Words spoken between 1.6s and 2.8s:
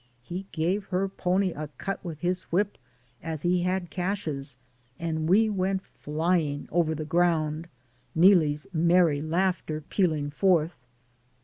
cut with his whip,